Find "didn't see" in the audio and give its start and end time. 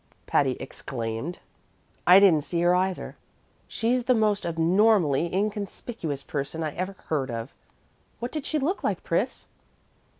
2.19-2.61